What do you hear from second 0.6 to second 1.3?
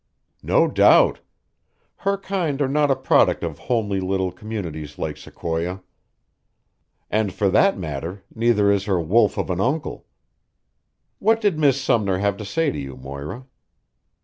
doubt!